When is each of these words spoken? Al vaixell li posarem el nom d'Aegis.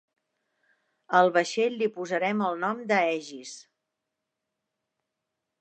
Al 1.19 1.29
vaixell 1.35 1.75
li 1.83 1.89
posarem 1.99 2.41
el 2.47 2.59
nom 2.65 2.83
d'Aegis. 2.93 3.55